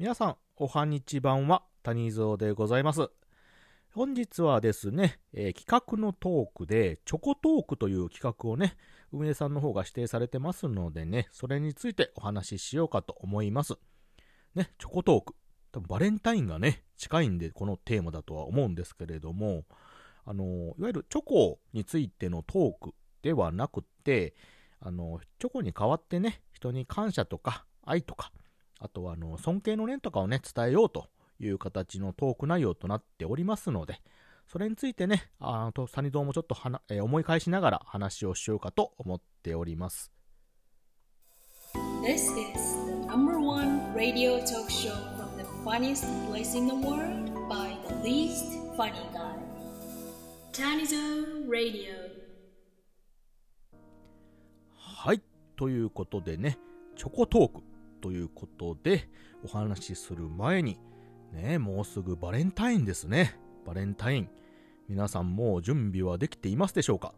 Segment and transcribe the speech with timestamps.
[0.00, 3.10] 皆さん、おはにちばんは、谷蔵でございます。
[3.92, 8.78] 本日はですね、えー企画のトークで、チョコトークという企画をね、
[9.12, 13.74] 運営さんの方が指定されてますのでね、それについてお話ししようかと思います。
[14.54, 15.34] ね、チョコトーク。
[15.70, 19.66] 多分バレンタインがね、近いんで、このテーマだとは思うんですけれども、
[20.24, 24.34] あの、いわゆるチョコについてのトークではなくって、
[24.80, 28.32] あの、チョコに代わってね、人に感謝とか愛とか、
[28.80, 34.00] あとはあの、尊敬の念とかをね、伝えようという形のトーク内容となっておりますので、
[34.48, 40.10] それについてね、あと、サニドーもちょっとはな、えー思い返しながら話をしようかと思っております。
[42.02, 47.76] This is the number one radio talk show from the funniest place in the world by
[47.86, 49.36] the least funny guy.
[50.52, 50.96] Tanizo
[51.48, 51.92] Radio.
[54.74, 55.22] はい。
[55.54, 56.58] ということでね、
[56.96, 57.69] チョコトーク
[58.00, 59.08] ということで、
[59.44, 60.78] お話しする前に、
[61.32, 63.38] ね、もうすぐバレンタインですね。
[63.66, 64.28] バレンタイン。
[64.88, 67.14] 皆さんもう準備はできていますでしょうか？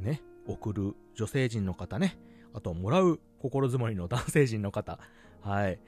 [0.00, 2.18] ね、送る女性陣の方ね、
[2.52, 4.98] あともらう心づもりの男性陣の方。
[5.40, 5.78] はい。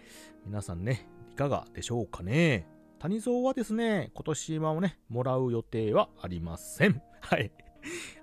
[0.46, 2.68] 皆さんね、いかがでしょうかね？
[3.00, 7.02] 谷蔵はですね、今年はね、もらう予定はありません。
[7.20, 7.50] はい。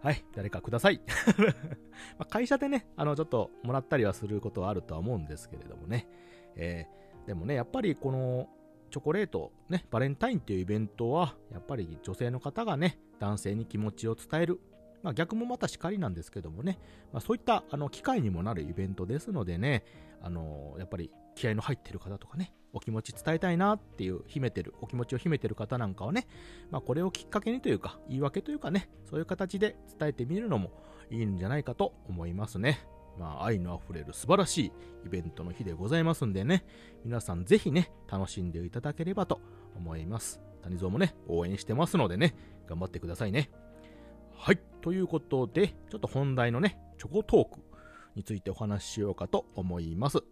[0.02, 1.02] はい、誰かください。
[2.18, 6.08] ま会社でね、あの、ちょっともらったりはすることはあるとは思うんですけれどもね。
[6.56, 8.50] えーでもね、やっぱりこの、
[8.90, 14.60] チョコレート、ね、バレンタインっていうイベントは、やっぱり女性の方がね、男性に気持ちを伝える。
[15.02, 16.78] まあ逆もまたしかりなんですけどもね、
[17.14, 19.86] まあそういった、あの、機会にもなるイベントですのでね、
[20.22, 26.28] あの、やっぱり気合の入ってる方とかね、お気持ち伝えたいなっていう秘めてる、お気持ちを秘めてる方なんかはね、
[26.70, 30.72] まあこれをきっかけにというか、言い訳というかね、そういう形で伝えてみるのも
[31.10, 32.80] いいんじゃないかと思いますね。
[33.20, 34.72] まあ愛のあふれる素晴らしい
[35.06, 36.66] イベントの日でございますんでね、
[37.04, 39.42] 皆さんぜひね、楽しんでいただければと
[39.76, 40.42] 思います。
[40.64, 42.36] 谷蔵もね、応援してますのでね、
[42.68, 43.50] 頑張ってくださいね。
[44.34, 44.60] はい。
[44.82, 47.62] ということで、ちょっと本題のね、チョコトーク
[48.16, 50.24] についてお話ししようかと思います。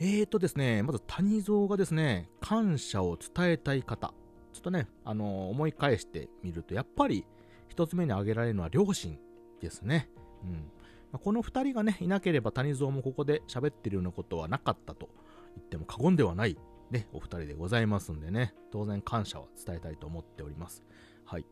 [0.00, 4.12] えーとですね、まず谷蔵がですね、感謝を伝えたい方。
[4.52, 7.24] ちょっとね、あのー思い返してみると、やっぱり
[7.68, 9.18] 一つ目に挙げられるのは両親
[9.60, 10.10] ですね。
[10.42, 11.18] うん。
[11.20, 15.08] この二人がね、いなければ谷蔵もここで喋ってるようなことはなかったと
[15.56, 16.58] 言っても過言ではない、
[16.90, 20.82] ね、お二人でございますんでね、当然感謝は伝えたいと思っております。
[21.24, 21.46] はい。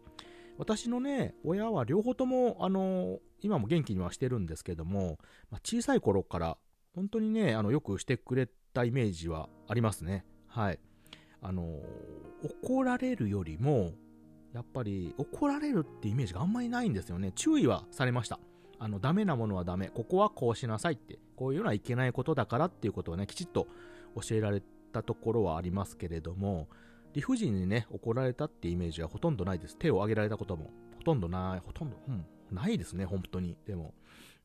[0.59, 5.19] 私のね、親は両方とも、あの今も元気にはしてるんですけども、
[5.51, 6.59] まあ小さい頃から
[6.95, 10.25] 本当にね、あの、よくしてくれたイメージはありますね。
[10.47, 10.79] はい。
[11.45, 11.81] あの
[12.63, 13.93] 怒られるよりも、
[14.53, 17.33] やっぱり怒られるってイメージがあんまりないんですよね。
[17.35, 18.39] 注意はされました。
[18.79, 19.89] あの、ダメなものはダメ。
[19.89, 21.19] ここはこうしなさいって。
[21.37, 23.67] こういうのはいけないことだからっていうことをね、きちっと
[24.15, 26.69] 教えられたところはありますけれども、
[27.15, 29.77] 理不尽にね、怒られたってイメージはほとんどないです。
[29.77, 33.57] 手を挙げられたこともほとんどない、ほとんど、うん、ないですね、本当に。
[33.67, 33.95] でも。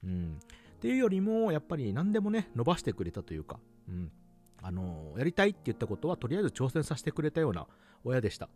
[0.03, 0.39] うん。
[0.77, 4.11] っていうよりも、やっぱり何でもね、伸ばしてくれたというか、うん。
[4.61, 7.67] あのやりたいって言ったことは、とりあえず挑戦させてくれたような
[8.03, 8.49] 親でした。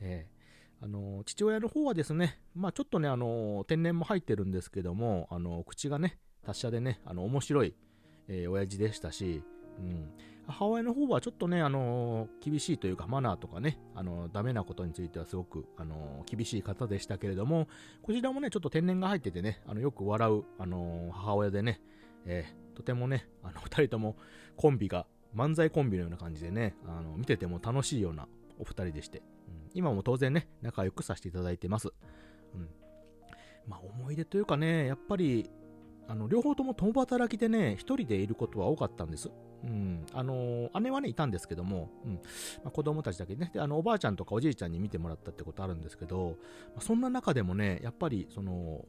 [0.00, 0.34] えー
[0.80, 7.74] あの父親の方はですね、まあちょっとね、あの天然も入ってるんですけども、あの口がね、達者でね、あの面白い、
[8.28, 9.42] えー親父でしたし、
[9.78, 10.10] うん。
[10.46, 17.68] 母親の方はちょっとね、あの厳しいというか、マナーとかね、あのダメなことについてはすごく、あの厳しい方でしたけれども、
[18.02, 21.80] こちらもね、ちょっと天然が入っててね、あのよく笑う、あの母親でね、
[22.26, 24.16] えとてもね、あの 二人とも
[24.56, 29.24] コンビが、漫才コンビのような感じでね、あの見てても楽しいようなお二人でして、うん
[29.74, 31.92] 今も当然ね、仲良くさせていただいてます。
[32.54, 32.68] うん。
[33.66, 35.50] まあ思い出というかね、やっぱり、
[36.08, 39.30] あの、両方とも共働きでね、一人でいることは多かったんです。
[39.64, 40.06] うん。
[40.12, 42.14] あの姉はね、いたんですけども、うん。
[42.14, 42.20] ま
[42.66, 46.36] あ、子供たちだけね、で、あの、おばあちゃんとかおじいちゃんに見てもらったってことあるんですけど、
[46.74, 48.84] まあそんな中でもね、やっぱり、その、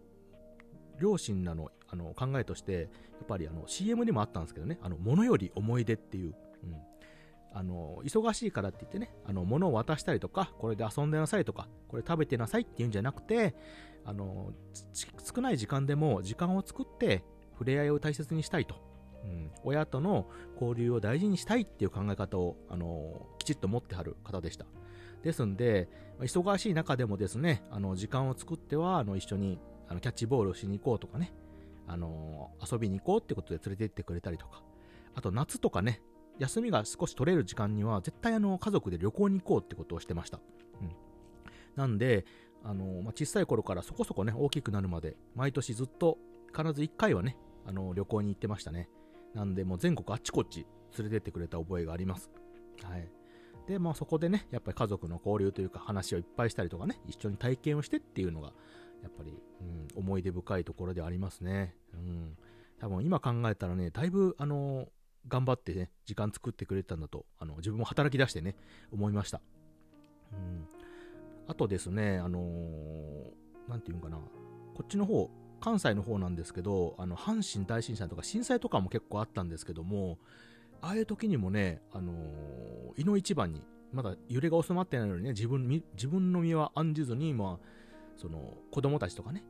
[1.00, 2.88] 両親らのあの考えとして、や
[3.24, 6.76] っぱりあの CM にもあったんですけどね、あの、物より思い出っていう、うん。
[7.54, 13.56] あの、忙しいからって言ってね、あの、物を渡したりとか、これで遊んでなさいとか、これ食べてなさいっていうんじゃなくて、
[14.06, 14.54] あの、
[15.24, 17.24] 少ない時間でも時間を作って、
[17.54, 18.76] 触れ合いを大切にしたいと。
[19.24, 24.66] うん、親との交流を大事にしたいっていう考え方を、あの、きちっと持ってはる方でした。
[25.24, 31.34] ですんで、忙しい中でもですね、あの、時間を作っては、あの、一緒に、あの、キャッチボールをしに行こうとかね、
[31.88, 34.62] あの、遊びに行こうってことで連れて行ってくれたりとか、
[35.16, 36.02] あと夏とかね、
[36.38, 40.40] 休みが少し取れる時間には、絶対あの、家族で旅行に行こうってことをしてました。
[40.82, 40.96] うん。
[41.76, 42.26] なんで、
[42.66, 46.18] あの、まあ、小さい頃からそこそこね、大きくなるまで、毎年ずっと、
[46.48, 48.90] 必ず1回はね、あの、旅行に行ってましたね。
[49.36, 50.66] なんで、もう全国あっちこっち
[50.98, 52.32] 連れてってくれた覚えがあります。
[52.84, 53.08] はい。
[53.68, 58.54] で、まあそこでね、やっぱり家族の交流というか話をいっぱいしたりとかね、一緒に体験をしてっていうのが、
[59.04, 61.76] やっぱり、うん、思い出深いところでありますね。
[61.94, 62.38] うん。
[62.80, 64.88] 多分今考えたらね、だいぶ、あの
[65.28, 68.56] 頑張ってね、時間作ってくれたんだと、あの、自分も働き出してね、
[68.92, 69.42] 思いました。
[70.32, 70.68] うん。
[71.48, 73.36] あとですね、あのー
[73.70, 80.20] なんていうんかな、こっちの方、関西の方なんですけど、あの、阪神大震災とか震災とかも結構あったんですけども、
[80.82, 87.68] ああいう時にもね、あのー、いの一番に、まだ揺れが収まってないのにね、自分自分の身は案じずに、まあ、
[88.18, 89.44] その、子供たちとかね、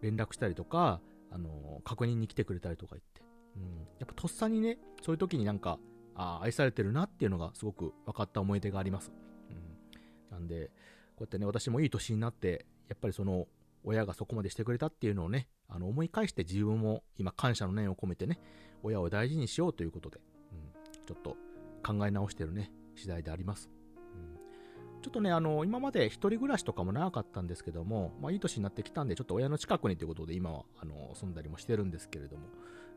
[0.00, 1.00] 連絡したりとか、
[1.30, 3.22] あのー確認に来てくれたりとか言って、
[3.56, 3.62] うん、
[3.98, 5.78] やっぱとっさにね、そういう時になんか、
[6.14, 9.12] ああ、愛されてるなっていうのがすごく分かった思い出があります。
[9.50, 10.70] うん、なんで、
[11.18, 13.48] こうやってね、私もいい年になって、やっぱりその、
[13.82, 18.38] 親がそこまでしてくれたっていうのをね、あの思い返して自分も今感謝の念を込めてね、
[18.82, 20.20] 親を大事にしようということで、
[20.52, 21.36] うん、ちょっと
[21.84, 23.68] 考え直してるね、次第であります。
[24.14, 32.48] うん、ちょっとね、あの、今まで一人暮らしとかも長かったんですけども、まあいい年になってきたんで、ちょっと親の近くにということで今は、あの、住んだりもしてるんですけれども、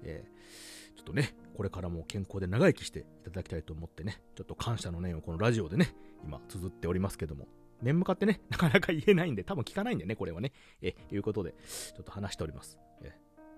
[0.04, 7.48] えーちょっとね、これからも健康で長生きしていただきたいと思ってね、ちょっと感謝の念をこのラジオでね、今綴っておりますけども、
[7.82, 10.52] 面向かってね、 なかなか言えないんで、多分聞かないんでね、これはね。
[10.82, 12.80] え、いうことで、ちょっと話しております。
[13.02, 13.14] え、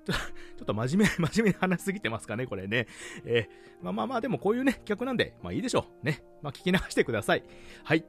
[0.06, 0.14] ちょ
[0.58, 2.88] ちょっと真面目、 真面目に話しすぎてますかね、これね。
[3.26, 3.48] え
[3.82, 6.06] まあまあまあ、でもこういうね、企画なんで、まあいいでしょう。
[6.06, 6.24] ね。
[6.42, 7.44] まあ聞き流してください。
[7.84, 8.06] はい。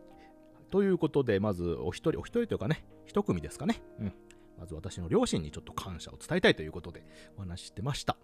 [0.71, 3.83] ということで、まず、お一人、お一人というかね、一組ですかね。
[4.01, 4.13] うん。
[4.59, 7.05] まず私の両親にちょっと感謝を伝えたいということで
[7.37, 8.17] お話ししてました。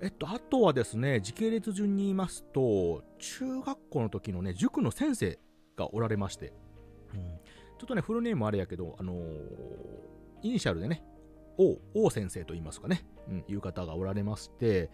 [0.00, 5.38] えっと、あとはですね、時系列順に言いますと、中学校の時のね、塾の先生
[5.76, 6.52] がおられまして、
[7.14, 10.10] うん、ちょっとね、フルネームあれやけど、あのー
[10.42, 11.02] イニシャルでね、
[11.58, 14.90] 王、王先生と言いますかね、うん、いう方がおられまして、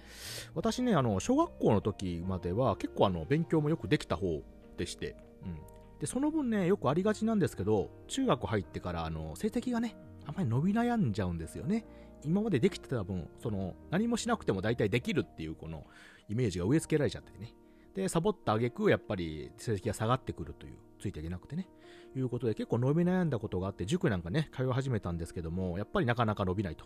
[0.54, 4.42] 私ね、あの、小学校の時までは結構あの、勉強もよくできた方
[4.76, 5.58] でして、うん。
[6.00, 9.96] で、その分ね、よくありがちなんですけど、中学入ってから、あの、成績がね、
[10.26, 11.86] あんまり伸び悩んじゃうんですよね。
[12.24, 15.86] 今までできてた分、その、何もしなくても大体できるっていう、この、
[16.28, 17.54] イメージが植え付けられちゃってね。
[17.96, 21.66] で、サボった挙句、やっぱり成績が下がってくるという、ついていけなくてね。
[22.14, 26.84] いうことで、結構伸び悩んだことがあって、塾なんかね、通い始めたんですけども、やっぱりなかなか伸びないと。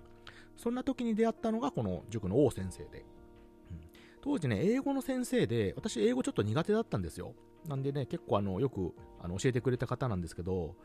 [0.56, 3.04] そんな時に出会ったのが、この塾の王先生で。
[3.70, 3.80] うん
[4.22, 7.34] 当時ね、英語の先生で、私英語ちょっと苦手だったんですよ。
[7.66, 10.76] なんでね、結構あの、よくあの教えてくれた方なんですけど、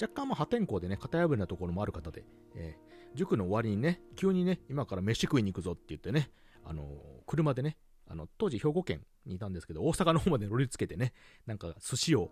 [0.00, 6.30] 若干まあ破天荒でね、型破りなところもある方で、えー塾の終わりにね、急にね、今から飯食いに行くぞって言ってね、
[6.64, 6.84] あの
[7.26, 11.12] 車でね、あの、当時兵庫県にいたんですけど、大阪の方まで乗りつけてね、
[11.46, 12.30] なんか寿司を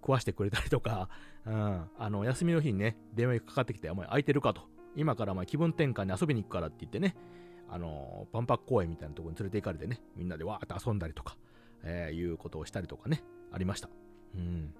[0.00, 1.08] 食わしてくれたりとか、
[1.46, 4.62] うん、あの、休みの日にね、電話がかかってきて、お前空いてるかと。
[4.96, 7.16] 今からお前気分転換に遊びに行くからって言ってね、
[7.68, 11.36] あの万博公園みたいなとこに連れて行かれてね、みんなでわーって遊んだりとか、
[11.84, 13.22] えーいうことをしたりとかね、
[13.52, 13.88] ありました。
[14.34, 14.74] うん。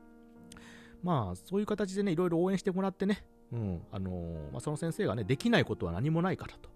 [1.02, 6.70] まあ、そういう形でね、いろいろ応援してもらってね、うん、あのまあ、その先生がね、できないことは何もないからと。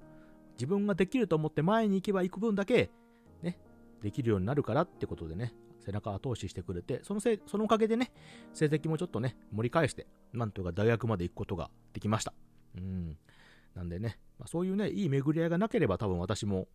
[0.57, 2.91] 自分ができると思って前に行けば行く分だけ、
[3.44, 3.58] ね、
[4.02, 5.55] できるようになるからってことでね、
[5.85, 8.12] 背中後押ししてくれて、そのせい、そのおかげでね、
[8.52, 12.32] 成績もちょっとね、盛り返して、なんというか大学まで行くことができました。
[12.76, 13.19] うん。
[13.75, 16.69] なんでね、まあ、そういうね、いい巡り合いがなければ多分私も、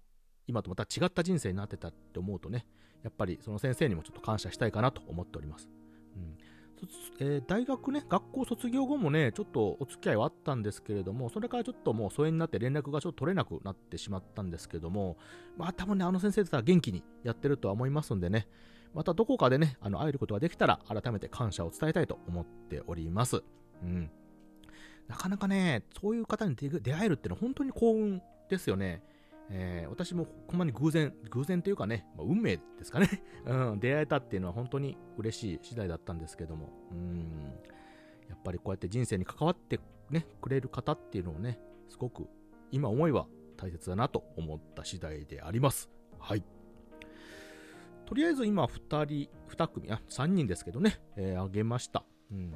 [0.47, 2.65] 今とまた違った人生になってたって思うとね、
[3.03, 5.69] やっぱりその先生にもちょっと感謝したいかなと思っております。
[6.15, 6.37] うん。
[7.19, 15.17] えー大学ね、学校卒業後もね、ちょっとお付き合いはあったんですけれども、それからちょっともう疎遠になって連絡がちょっと取れなくなってしまったんですけども、
[15.57, 18.47] まあ多分ね、あの先生だったら元気にやってるとは思いますんでね、
[18.93, 23.43] またどこかでね、あの、会えることができたら、改めて感謝を伝えたいと思っております。
[23.83, 24.09] うん。
[25.07, 29.03] なかなかね、そういう方に出出会えるってのは本当に幸運ですよね。
[29.49, 33.07] えー私もほんまに偶然、偶然というかね、まあ運命ですかね。
[33.45, 36.69] うん、出会えたっていうのは本当に嬉しい次第だったんですけども。
[36.91, 37.53] うん。
[38.29, 39.79] やっぱりこうやって人生に関わって
[40.09, 42.27] ね、くれる方っていうのをね、すごく
[42.71, 43.27] 今思いは
[43.57, 45.89] 大切だなと思った次第であります。
[46.19, 46.43] はい。
[48.05, 52.03] とりあえず今2人、2組、あ、3人ですけどね、えーあげました。
[52.31, 52.55] うん。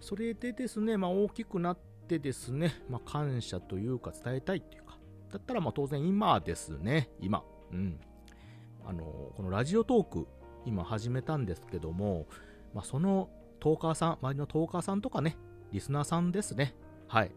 [0.00, 4.87] それでですね、まあ大きくなってですね、まあ感謝というか伝えたいっていうか、
[5.30, 7.42] だったらまあ当然今ですね、今。
[7.72, 8.00] うん。
[8.84, 9.02] あの
[9.36, 10.26] このラジオトーク、
[10.64, 12.26] 今始めたんですけども、
[12.74, 13.28] まあその
[13.60, 15.36] トーカーさん、周りのトーカーさんとかね、
[15.72, 16.74] リスナーさんですね。
[17.06, 17.32] はい。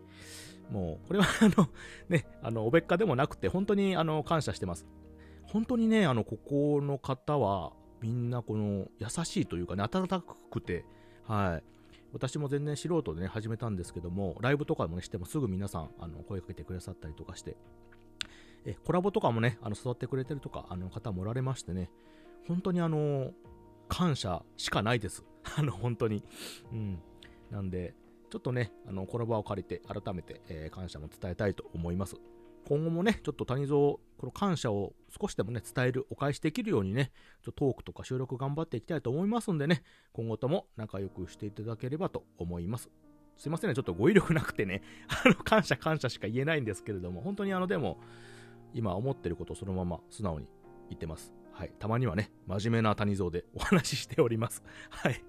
[0.69, 1.67] もう、これは あの、
[2.10, 4.86] ね、あの、おべっかでもなくて、本当にあの、感謝してます。
[5.43, 10.86] 本当にね、あの、ここの方は、みんなこの、優しいというかね、温かくて、
[11.24, 11.63] はい。
[12.13, 17.55] 私も全然素人でね、始めたんですけども、ライブとかもね、してもすぐ皆さん、あの、声かけてくださったりとかして、
[18.65, 21.89] え、コラボとかもね、あの、誘ってくれてるとか、あの、方もおられましてね、
[22.47, 23.31] 本当にあの、
[23.87, 25.23] 感謝しかないです。
[25.57, 26.23] あの、本当に。
[26.71, 26.99] うん。
[27.49, 27.93] なんで、
[28.29, 32.15] ちょっとね、あの、この場を借りて、改めて、えー、感謝も伝えたいと思います。
[32.71, 37.11] 今後もね、ちょっと谷蔵、この感謝を少しでもね、伝える、お返しできるようにね、
[37.43, 42.89] ちょっとトークとか収録頑張っていきたいと思いますんでね、今後とも仲良くしていただければと思います。
[43.35, 44.83] すいませんね、ちょっと語彙力なくてね、
[45.25, 47.99] あの、感謝感謝しか言えないんですけれども、本当にあの、でも、
[48.73, 50.47] 今思ってることをそのまま素直に
[50.87, 51.33] 言ってます。
[51.51, 51.73] はい。
[51.77, 54.63] たまにはね、真面目な谷蔵でお話ししております。
[54.89, 55.21] はい。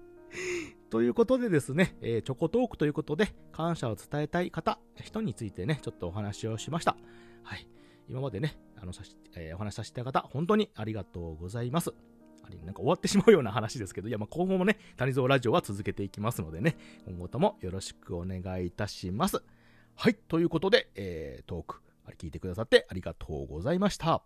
[0.93, 6.95] ということでですね、えー、チョコトークということで、感謝を伝えたい方、人についてね、ちょっとお話をしました。
[7.41, 7.67] はい。
[8.07, 11.95] 今までね、あの、さし、えー、お話しさせた方、本当にありがとうございます。
[12.43, 19.41] あれ、なんか終わってしまうような話ですけど、いや、まあ、今後もね、谷蔵ラジオは続けていきますのでね、今後ともよろしくお願いいたします。
[19.95, 20.13] はい。
[20.13, 24.23] ということで、えー、トーク、あれ聞いてくださってありがとうございました。